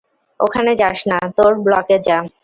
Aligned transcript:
ওখানে 0.39 0.71
যাস 0.75 0.99
না, 1.07 1.17
তোর 1.37 1.51
ব্লকে 1.65 1.97
যা। 2.07 2.17